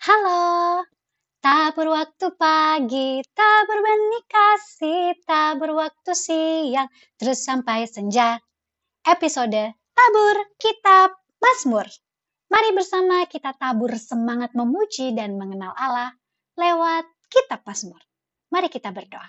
[0.00, 0.80] Halo,
[1.44, 6.88] tabur waktu pagi, tabur benih kasih, tabur waktu siang,
[7.20, 8.40] terus sampai senja.
[9.04, 11.84] Episode Tabur Kitab Mazmur.
[12.48, 16.16] Mari bersama kita tabur semangat memuji dan mengenal Allah
[16.56, 18.00] lewat Kitab Mazmur.
[18.48, 19.28] Mari kita berdoa.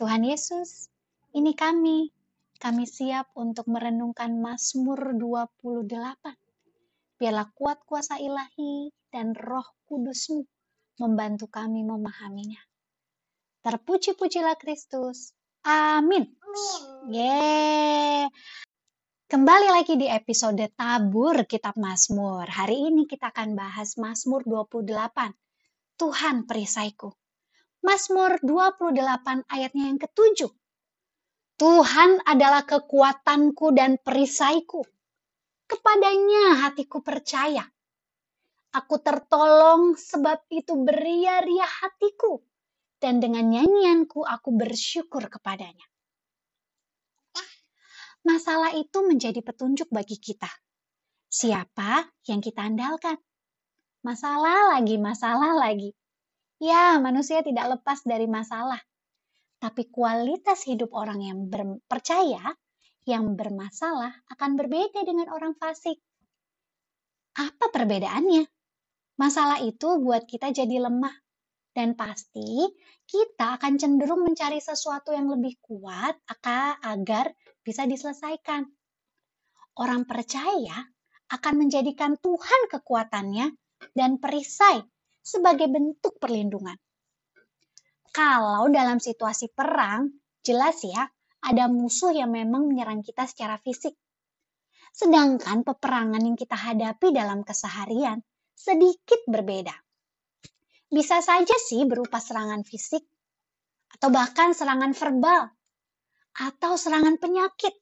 [0.00, 0.88] Tuhan Yesus,
[1.36, 2.16] ini kami.
[2.56, 6.45] Kami siap untuk merenungkan Mazmur 28
[7.16, 10.44] biarlah kuat kuasa ilahi dan roh kudusmu
[11.00, 12.60] membantu kami memahaminya.
[13.64, 15.32] Terpuji-pujilah Kristus.
[15.64, 16.28] Amin.
[17.08, 18.28] Yeay.
[19.26, 22.46] Kembali lagi di episode Tabur Kitab Mazmur.
[22.46, 25.34] Hari ini kita akan bahas Mazmur 28.
[25.96, 27.10] Tuhan perisaiku.
[27.82, 30.52] Mazmur 28 ayatnya yang ketujuh.
[31.56, 34.84] Tuhan adalah kekuatanku dan perisaiku
[35.66, 37.66] Kepadanya hatiku percaya.
[38.74, 42.42] Aku tertolong sebab itu beria-ria hatiku.
[42.96, 45.84] Dan dengan nyanyianku aku bersyukur kepadanya.
[48.26, 50.50] Masalah itu menjadi petunjuk bagi kita.
[51.30, 53.14] Siapa yang kita andalkan?
[54.02, 55.94] Masalah lagi, masalah lagi.
[56.58, 58.82] Ya, manusia tidak lepas dari masalah.
[59.62, 61.38] Tapi kualitas hidup orang yang
[61.86, 62.42] percaya
[63.06, 65.96] yang bermasalah akan berbeda dengan orang fasik.
[67.38, 68.44] Apa perbedaannya?
[69.16, 71.14] Masalah itu buat kita jadi lemah,
[71.76, 72.66] dan pasti
[73.06, 76.18] kita akan cenderung mencari sesuatu yang lebih kuat
[76.84, 78.64] agar bisa diselesaikan.
[79.76, 80.88] Orang percaya
[81.28, 83.52] akan menjadikan Tuhan kekuatannya
[83.92, 84.80] dan perisai
[85.20, 86.76] sebagai bentuk perlindungan.
[88.08, 90.08] Kalau dalam situasi perang,
[90.40, 91.04] jelas ya,
[91.46, 93.94] ada musuh yang memang menyerang kita secara fisik.
[94.90, 98.18] Sedangkan peperangan yang kita hadapi dalam keseharian
[98.56, 99.76] sedikit berbeda.
[100.90, 103.04] Bisa saja sih berupa serangan fisik,
[103.94, 105.52] atau bahkan serangan verbal,
[106.34, 107.74] atau serangan penyakit.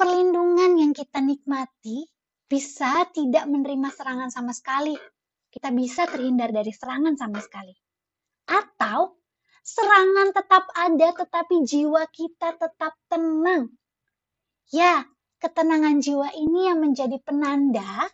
[0.00, 2.08] Perlindungan yang kita nikmati
[2.48, 4.96] bisa tidak menerima serangan sama sekali.
[5.50, 7.74] Kita bisa terhindar dari serangan sama sekali.
[8.48, 9.19] Atau
[9.60, 13.72] Serangan tetap ada, tetapi jiwa kita tetap tenang.
[14.70, 15.04] Ya,
[15.40, 18.08] ketenangan jiwa ini yang menjadi penanda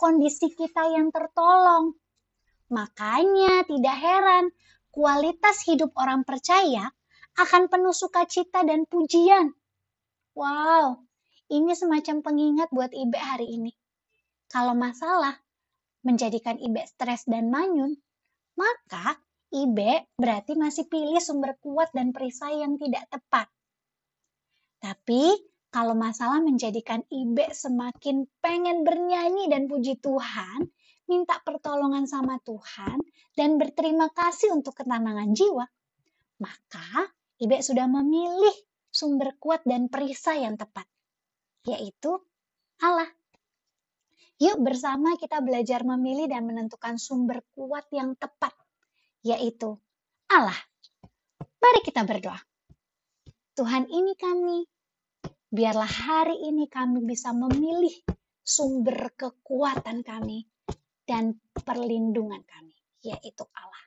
[0.00, 1.92] kondisi kita yang tertolong.
[2.72, 4.48] Makanya tidak heran
[4.88, 6.88] kualitas hidup orang percaya
[7.36, 9.52] akan penuh sukacita dan pujian.
[10.32, 11.04] Wow,
[11.52, 13.76] ini semacam pengingat buat Ibe hari ini.
[14.48, 15.36] Kalau masalah
[16.00, 18.00] menjadikan Ibe stres dan manyun,
[18.56, 19.19] maka
[19.60, 23.52] Ibe berarti masih pilih sumber kuat dan perisai yang tidak tepat.
[24.80, 25.36] Tapi
[25.68, 30.64] kalau masalah menjadikan Ibe semakin pengen bernyanyi dan puji Tuhan,
[31.04, 33.04] minta pertolongan sama Tuhan,
[33.36, 35.68] dan berterima kasih untuk ketenangan jiwa,
[36.40, 38.56] maka Ibe sudah memilih
[38.88, 40.88] sumber kuat dan perisai yang tepat,
[41.68, 42.16] yaitu
[42.80, 43.12] Allah.
[44.40, 48.56] Yuk bersama kita belajar memilih dan menentukan sumber kuat yang tepat
[49.20, 49.76] yaitu
[50.30, 50.56] Allah.
[51.60, 52.40] Mari kita berdoa.
[53.54, 54.64] Tuhan ini kami,
[55.52, 57.92] biarlah hari ini kami bisa memilih
[58.40, 60.48] sumber kekuatan kami
[61.04, 63.84] dan perlindungan kami, yaitu Allah.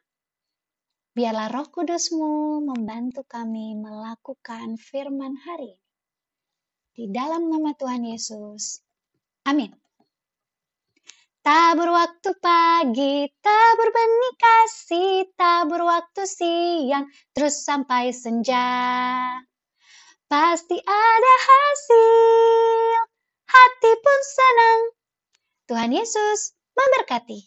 [1.14, 5.90] Biarlah roh kudusmu membantu kami melakukan firman hari ini.
[6.94, 8.82] Di dalam nama Tuhan Yesus.
[9.50, 9.83] Amin.
[11.44, 18.64] Tabur waktu pagi, tabur benih kasih, tabur waktu siang, terus sampai senja.
[20.32, 22.96] Pasti ada hasil,
[23.44, 24.80] hati pun senang.
[25.68, 27.44] Tuhan Yesus memberkati.